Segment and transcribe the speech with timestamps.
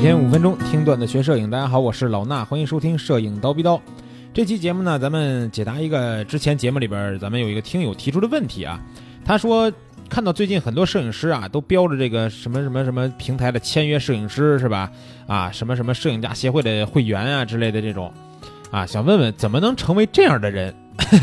[0.00, 3.78] 每天五分钟听段子学摄影，大家好，我是老衲，欢迎收听摄影刀逼刀。
[4.32, 8.80] 这期节目呢，咱们解答一个之前节目里边咱们有一个听友提出的问题啊。
[9.26, 9.70] 他说
[10.08, 14.90] 看到最近很多摄影师啊都标着这个什么什么什么平台的签约摄影师是吧？
[15.26, 18.10] 啊，什么什么摄影家协会的会员啊之类的这种
[18.70, 20.74] 啊，想问问怎么能成为这样的人？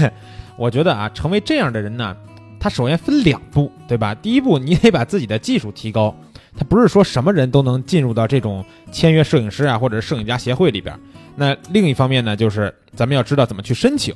[0.56, 2.16] 我觉得啊，成为这样的人呢，
[2.60, 4.14] 他首先分两步，对吧？
[4.14, 6.16] 第一步，你得把自己的技术提高。
[6.58, 11.00] 他不是说什么人都能进入到这种签约摄影师啊，或者是摄影家协会里边。
[11.36, 14.14] 那另一方面呢，就是咱们要知道怎么去申请。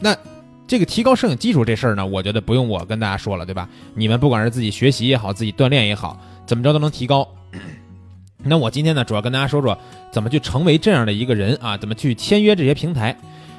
[0.00, 0.16] 那
[0.66, 3.68] 这个提高摄影基础这事儿呢，我觉得不用我跟大家说了，对吧？
[3.94, 7.28] 你们不管是自己学习也好，自己锻炼也好，怎么着都能提高。
[8.38, 9.78] 那我今天呢，主要跟大家说说
[10.10, 13.16] 怎么去成为这样的一个人啊，怎么去签约这些平台。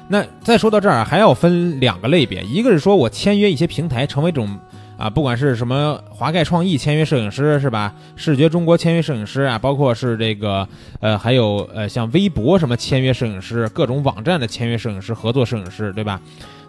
[0.08, 4.58] 那再说到这儿，还要分两个类别，一个是说我签约一些平台，成为这种。
[4.96, 7.92] 啊，不管是什么华盖创意签约摄影师是吧？
[8.16, 10.66] 视觉中国签约摄影师啊，包括是这个
[11.00, 16.20] 呃，还有呃，像微博什么签约摄影师，各种网站的签约摄影师、合作摄影师，对吧？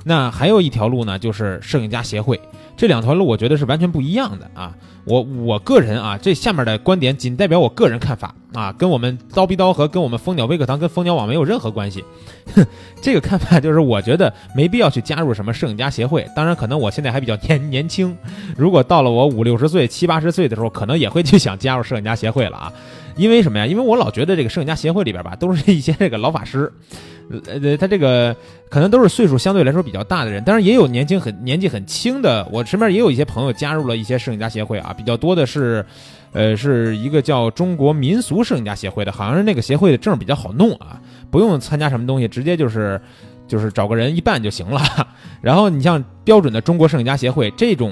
[0.08, 2.40] 那还有一条路呢，就是摄影家协会。
[2.78, 4.76] 这两条路我觉得是完全不一样的啊！
[5.06, 12.04] 我我个人啊，这下面的观点仅代表我个人看法啊，跟我们刀逼刀和跟我们蜂鸟微课堂、跟蜂鸟网没有任何关系。
[12.54, 12.64] 哼，
[13.02, 16.28] 这个看法就是我觉得没必要去加入什么摄影家协会。
[16.36, 18.16] 当然，可能我现在还比较年 年轻，
[18.58, 22.74] 如果到了我五六十岁、七八十岁的时候，可能也会去想加入摄影家协会了啊！
[23.16, 23.66] 因为什么呀？
[23.66, 26.72] 因为我老觉得这个摄影家协会里边吧，都是一些这个老法师。
[27.48, 28.36] 呃，他这个
[28.70, 32.48] 可能都是岁数相对来说比较大的人，当然也有年轻很年纪很轻的。
[32.52, 35.84] 我身边也有一些朋友加入了一些摄影家协会啊，比较多的是，
[36.34, 43.02] 呃，是一个叫中国民俗摄影家协会的，好像是那个协会的证比较好弄啊，不用参加什么东西，直接就是
[43.48, 44.82] 就是找个人一办就行了。
[45.42, 47.92] 然后你像标准的中国摄影家协会这种。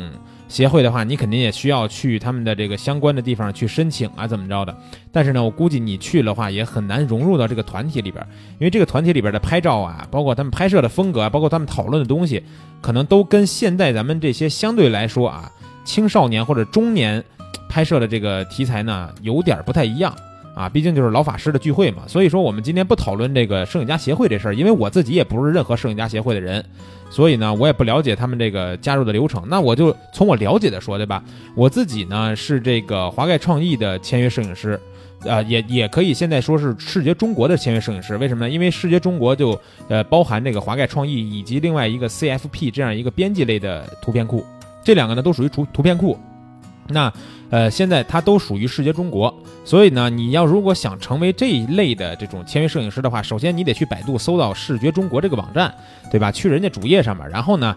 [0.54, 4.78] 协会的话，你肯定也需要去他们的这个相关的地方去申请啊，怎么着的？
[5.12, 8.24] 但是呢，我估计你去的话也很难融入到这个团体里边，
[8.60, 12.44] 因为这个团体里边的拍照啊，包括他们拍摄的风格啊，包括他们讨论的东西，
[12.82, 15.52] 可能都跟现在咱们这些相对来说啊，
[15.84, 17.24] 青少年或者中年
[17.68, 20.16] 拍摄的这个题材呢，有点不太一样
[20.56, 20.70] 啊。
[20.70, 26.64] 毕竟就是老法师的聚会嘛，所以说我们今天不讨论这个摄影家协会这事儿，因为我自己也不是任何摄影家协会的人。
[27.10, 29.44] 所以呢，我也不了解他们这个加入的流程。
[29.48, 31.24] 那我就从我了解的说，对吧？
[31.56, 34.80] 我自己呢是这个华盖创意的签约摄影师，
[35.22, 38.18] 呃，也也可以现在说是视觉中国的签约摄影师。
[38.18, 38.50] 为什么呢？
[38.52, 39.56] 因为视觉中国就
[39.90, 44.44] 呃包含这个华盖创意以及另外一个 CFP 这样一个编辑类的图片库，
[44.84, 46.18] 这两个呢都属于图图片库。
[46.90, 47.12] 那，
[47.50, 49.34] 呃，现在它都属于视觉中国，
[49.64, 55.74] 所以呢，你要如果想成为这一类的这种签约摄影师的话，首先你得去百度搜到视觉中国这个网站，
[56.12, 56.32] 对吧？
[56.32, 57.76] 去人家主页上面，然后呢，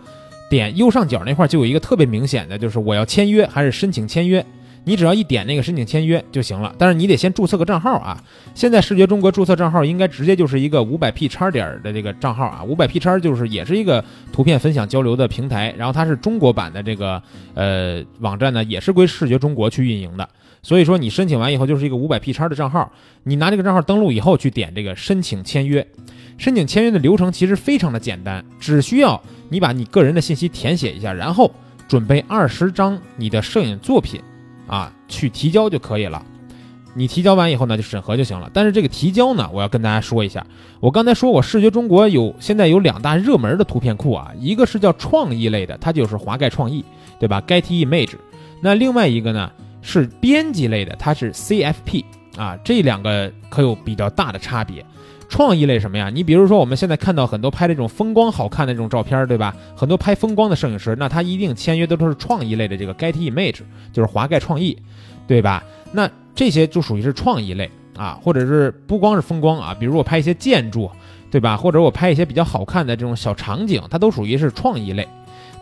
[0.50, 4.44] 点右上角那块就有一个特别明显的，就是我要签约还是申请签约。
[4.88, 8.22] 你只要一点那个申请签约就行了，但是你得先注册个账号啊。
[8.54, 17.20] 现在视觉中国注册账号应该直接就是一个五百 P 叉点的这个账号啊，五百 P 叉就是也是一个图片分享交流的平台，然后它是中国版的这个
[17.54, 20.28] 呃网站呢，也是归视觉中国去运营的。
[20.62, 22.92] 所以说你申请完以后就是一个五百 P 叉的账号，
[23.24, 25.84] 你拿这个账号登录以后去点这个申请签约，
[26.38, 31.52] 申请签约的流程其实非常的简单，只需要你把你个人的信息填写一下，然后
[31.88, 34.20] 准备二十张你的摄影作品。
[34.66, 36.24] 啊，去提交就可以了。
[36.94, 38.50] 你提交完以后呢，就审核就行了。
[38.54, 40.46] 但是这个提交呢，我要跟大家说一下，
[40.80, 46.82] 我刚才说过，视觉中国有现在有两大热门的图片库啊，一个是叫创意类的，它就是华盖创意，
[47.20, 48.14] 对吧？Getty Image。
[48.62, 49.50] 那另外一个呢
[49.82, 52.02] 是编辑类的，它是 CFP
[52.38, 52.56] 啊。
[52.64, 54.82] 这两个可有比较大的差别。
[55.28, 56.08] 创意类什么呀？
[56.08, 59.54] 你比如说我们现在看到很多拍这种风光好看的这种照片，对吧？
[59.74, 63.60] 很多拍风光的摄影师，那他一定签约的都是创意类的这个 Getty Image，
[63.92, 64.76] 就是华盖创意，
[65.26, 65.62] 对吧？
[65.92, 70.90] 那这些就属于是创意类啊，或者是不光是风光啊，比如我拍一些建筑，
[71.30, 71.56] 对吧？
[71.56, 75.06] 或者我拍一些比较好看的这种小场景，它都属于是创意类。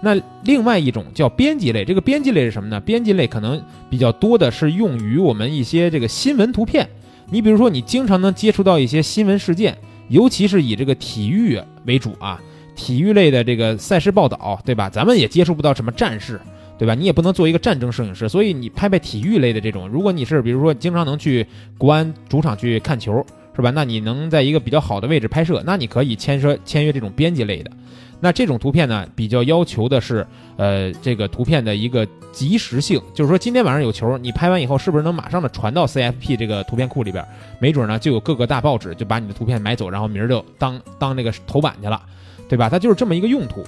[0.03, 2.79] 那另外一种叫编辑类，这个编辑类是什么呢？
[2.81, 6.87] 编辑类可能比较多的是用于我们一些这个新闻图片。
[7.31, 9.77] 你比如说，你经常能接触到一些新闻事件，
[10.09, 12.41] 尤其是以这个体育为主啊，
[12.77, 14.89] 体育类的这个赛事报道，对吧？
[14.91, 16.41] 咱们也接触不到什么战事，
[16.79, 16.95] 对吧？
[16.95, 21.47] 你也不能做一个战争摄影师，所以你拍拍体育类的这种，如果你是比如说经常能去
[21.79, 23.25] 国安主场去看球，
[23.57, 23.71] 是吧？
[23.71, 27.71] 那你能在一个比较好的位置拍摄，那你可以签约签约这种编辑类的。
[28.21, 30.27] 那这种图片呢，比较要求的是，
[30.57, 37.25] 呃，这个图片的一个及时性，就是说今天晚上有球，你拍完以后是不是能马上的传到 CFP 这个图片库里边？
[37.59, 42.01] 没准呢就有各个大报纸就把你的图片买走，然后明儿就当当那个头版去了，
[42.49, 42.69] 对吧？
[42.69, 43.63] 它就是这么一个用途。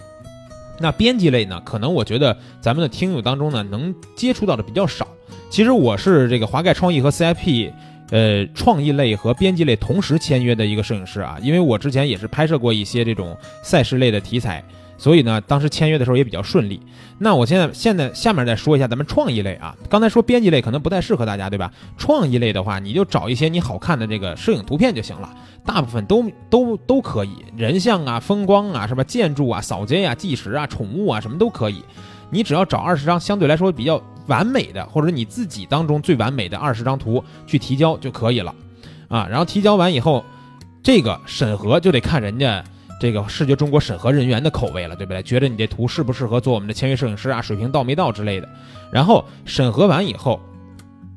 [0.79, 5.09] 那编辑类呢，可能我觉得咱们的听友当中呢能接触到的比较少。
[5.49, 7.73] 其实我是这个华盖创意和 CFP
[8.11, 14.63] 呃创意类和编辑类同时签约的一个摄影师啊，因为我之前也是拍摄过一些这种赛事类的题材。
[14.99, 16.81] 所以呢，当时签约的时候也比较顺利。
[17.19, 21.71] 那我现在现在下面再说一下咱们创意类啊，刚才说编辑类可能不太适合大家，对吧？
[21.99, 25.31] 创意类的话，你就找一些你好看的这个摄影图片就行了，
[25.67, 31.85] 大部分都都都可以，人像啊、风光啊、什么建筑啊、扫街啊、纪实啊、宠物啊，什么都可以。
[32.31, 38.55] 你只要找二十张相对来说比较完美的，或者你自己当中最完美的二十张图去提交就可以了
[39.09, 39.27] 啊。
[39.29, 40.25] 然后提交完以后，
[40.83, 42.65] 这个审核就得看人家。
[42.99, 45.23] 这个视觉中国审核人员的口味了，对不对？
[45.23, 47.43] 觉得你这图适不适合做我们的签约摄影师啊？
[47.43, 48.49] 水平到没到之类的。
[48.91, 50.41] 然后审核完以后，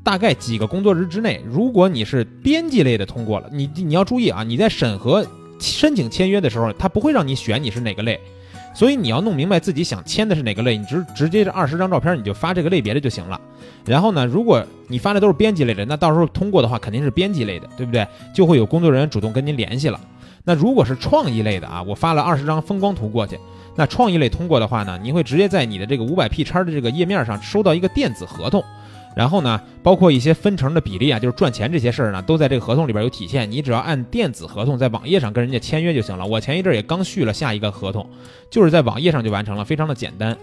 [0.04, 5.26] 大概几个工作日之内，如果你是编辑类的通过了，你你要注意啊，你在审核
[5.58, 8.20] 申请签约的时候，他不会让你选你是哪个类，
[8.74, 13.40] 所以你要弄明白自己想签的是哪个类，你直直接这二十张照片你就发这个类别的就行了。
[13.86, 18.08] 然后呢，如果你发的都是编辑类的，那到时候通过的话肯定是编辑类的，对不对？
[18.34, 20.00] 就会有工作人员主动跟您联系了。
[20.44, 23.38] 那如果是创意类的啊，我发了二十张风光图过去，
[23.76, 28.64] 那创意类通过的话呢，你会直接在你的这个五百 P 叉的这个页面上收到一个电子合同，
[29.20, 33.52] 然后呢，包括一些分成的比例啊，就是赚钱这些事儿呢，都在这个合同里边有体现。
[33.52, 36.26] 你只要按电子合同在网页上跟人家签约就行了。
[36.26, 38.10] 我前一阵也刚续了下一个合同，
[38.50, 40.38] 就是在网页上就完成了，非常的简单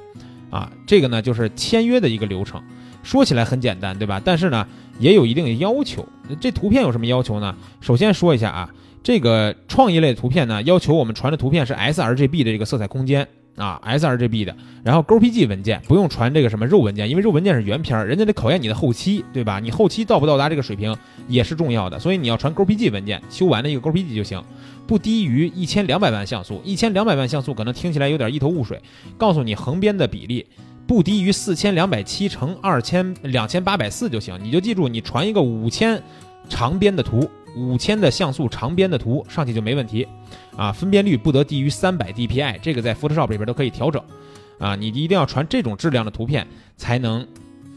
[0.51, 0.71] 啊。
[0.87, 2.63] 这个呢就是签约的一个流程，
[3.03, 4.21] 说起来很简单，对吧？
[4.23, 4.69] 但是呢
[4.99, 6.07] 也有一定的要求。
[6.39, 7.57] 这图片有什么要求呢？
[7.81, 8.71] 首先说一下啊。
[9.03, 13.27] 这个创意类图片呢，要求我们传的图片是 sRGB 的这个色彩空间
[13.57, 14.55] 啊，sRGB 的，
[14.85, 19.59] 然后 GPG 文件不用传这个什么肉文件，因为肉文件是原片，人家得考验你的后期，对吧？
[19.59, 20.95] 你后期到不到达这个水平
[21.27, 24.43] 也是重要的，所以你要传 GPG 文件，修完的一个 GPG 就行，
[24.87, 28.81] 不低于一千两百万像素，一千两百万像素可能听起来有点一头雾水，
[29.17, 30.45] 告诉你横边的比例
[30.87, 36.03] 不低于四千两百七乘二千两千八百四就行，你就记住，你传一个五千
[36.49, 37.29] 长边的图。
[37.59, 40.07] 五千的像素长边的图上去就没问题，
[40.57, 44.03] 啊，分辨率不得低于三百 DPI，这个在 Photoshop 里边都可以调整，
[44.59, 47.27] 啊，你一定要传这种质量的图片才能，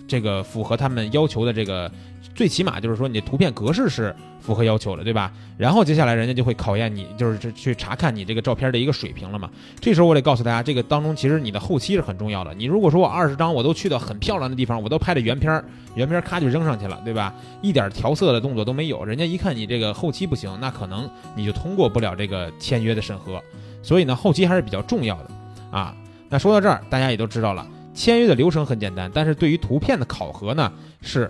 [0.09, 1.89] 这个符合他们要求的这个。
[2.35, 5.29] 最起码就是说，你的图片格式是符合要求的，对吧？
[5.57, 9.49] 然后接下来人家就会考验你，就是去查看你这个照片的一个水平了嘛。
[9.81, 12.53] 这时候我得告诉大家，这个当中其实你的后期是很重要的。
[12.53, 15.65] 你如果说我二十张我都去到很漂亮的地方，我都拍的原片儿，
[15.95, 17.33] 原片儿咔就扔上去了，对吧？
[17.61, 23.41] 一点调色的动作都没有，人家一看你这个后期不行，那可能你就通过不了这个签约的审核。
[23.83, 25.31] 所以呢，后期还是比较重要的
[25.71, 25.93] 啊。
[26.29, 27.67] 那说到这儿，大家也都知道了，
[27.99, 31.29] 签约的流程很简单，但是对于图片的考核呢是。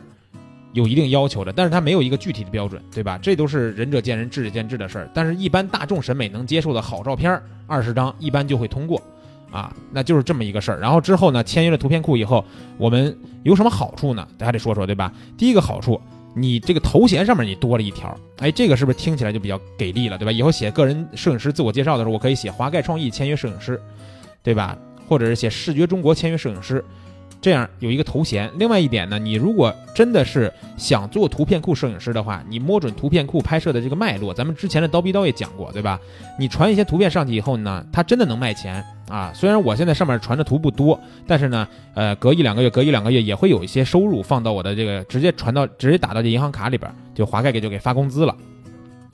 [0.74, 3.18] 有一定要求的，但是它没有一个具体的标准，对吧？
[3.20, 5.10] 这都是仁者见仁，智者见智的事儿。
[5.16, 9.02] 但是，一般大众审美能接受的好照片，二十张一般就会通过，
[9.50, 10.80] 啊，那就是这么一个事儿。
[10.80, 12.46] 然后之后呢，签约了图片库以后，
[12.78, 14.28] 我们有什么好处呢？
[14.38, 15.12] 大家得说说，对吧？
[15.36, 16.00] 第一个好处，
[16.36, 20.32] 你这个头衔上面你多了一条，哎，这个是不是听起来就比较给力了，对吧？
[20.32, 23.82] 以后写个人摄影师自我介绍的时候，我可以写华盖创意签约摄影师，
[24.44, 24.78] 对吧？
[25.10, 26.86] 或者是写视觉中国签约摄影师。
[27.42, 28.52] 这样有一个头衔。
[28.58, 35.98] 另外一点呢，你如果真的是想做图片库摄影师的话，你摸准图片库拍摄的这个脉络，咱们之前的刀逼刀也讲过，对吧？
[36.38, 39.32] 你传一些图片上去以后呢，它真的能卖钱啊。
[39.34, 48.36] 虽然我现在上面传的图不多，但是呢，呃，隔一两个月，隔一两个月也会有一些收入放到我的这个直接传到直接打到这银行卡里边，就华盖给就给发工资了。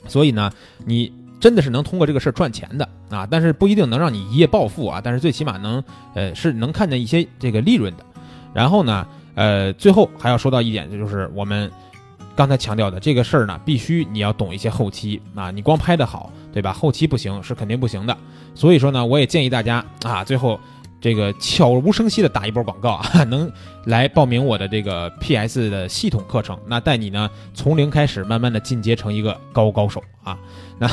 [0.08, 0.52] 所以呢，
[0.84, 1.14] 你
[1.46, 5.84] 真的是能通过这个事儿赚钱的啊，但是不一定能让你一夜暴富啊，但是最起码能
[6.16, 8.04] 呃是能看见一些这个利润的。
[8.52, 11.72] 然后呢，呃，最后还要说到一点，就是我们
[12.36, 16.74] 刚才强调的这个事儿呢，必须你要懂一些后期啊，你光拍的好，对吧？
[16.74, 18.18] 后期不行是肯定不行的。
[18.56, 20.60] 所以说呢，我也建议大家啊，最后
[21.06, 23.52] 这个悄无声息的打一波广告啊， 能
[23.84, 30.36] 来报名我的这个 PS 的系统课程，那带你呢从零开始，慢慢的进阶成一个高高手啊。
[30.80, 30.90] 那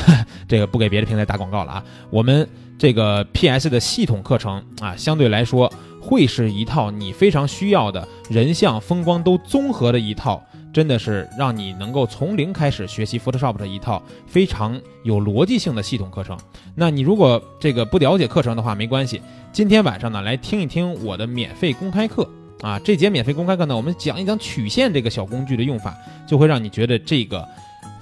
[0.47, 5.73] 这个不给别的平台打广告了啊，我们这个 PS 的系统课程啊，相对来说。
[6.05, 10.43] 会是一套你非常需要的人像、风光都综合的一套，
[10.73, 16.37] 真的是让你能够从零开始学习 Photoshop 的一套非常有逻辑性的系统课程。
[16.73, 22.27] 那你如果这个不了解课程的话，没关系，今天晚上呢来听一听我的免费公开课
[22.61, 22.79] 啊！
[22.79, 25.95] 这节免费公开课呢，我们讲一讲曲线这个小工具的用法，
[26.27, 27.47] 就会让你觉得这个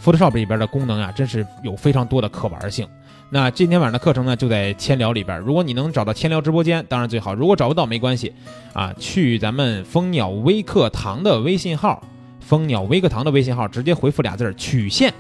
[0.02, 2.88] Photoshop 里边的功能啊，真是有非常多的可玩性。
[3.34, 5.40] 那今天晚上的课程呢，就在千聊里边。
[5.40, 8.34] 如果你能找到千聊直播间，当然最好；如果找不到，没关系，
[8.74, 12.04] 啊，去咱们蜂鸟微课堂的微信号，
[12.42, 15.14] 蜂鸟微课堂的微信号，直接回复俩字儿“曲线”，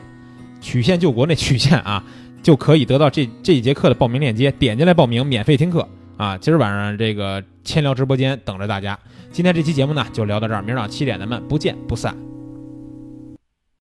[0.60, 2.04] 曲线救国那曲线啊，
[2.44, 5.88] 就可以得到这这一节课的报名链接，点进来报名，免费听课
[6.18, 6.38] 啊！
[6.38, 9.00] 今儿晚上这个千聊直播间等着大家。
[9.32, 12.31] 今天这期节目呢，就聊到这儿，明儿早上七点咱们不见不散。